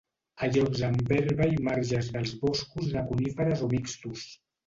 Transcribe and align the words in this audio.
A 0.45 0.47
llocs 0.53 0.79
amb 0.87 1.11
herba 1.17 1.47
i 1.57 1.59
marges 1.67 2.09
dels 2.15 2.33
boscos 2.45 2.89
de 2.97 3.05
coníferes 3.11 3.63
o 3.67 3.73
mixtos. 3.77 4.27